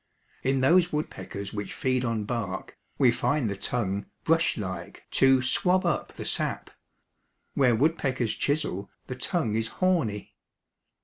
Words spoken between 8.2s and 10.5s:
chisel the tongue is horny.